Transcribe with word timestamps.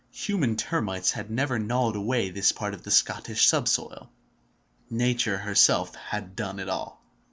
Human 0.25 0.55
termites 0.55 1.11
had 1.11 1.29
never 1.29 1.59
gnawed 1.59 1.95
away 1.95 2.31
this 2.31 2.51
part 2.51 2.73
of 2.73 2.81
the 2.81 2.89
Scottish 2.89 3.45
subsoil; 3.47 4.11
nature 4.89 5.37
herself 5.37 5.93
had 5.93 6.35
done 6.35 6.57
it 6.57 6.69
all. 6.69 7.03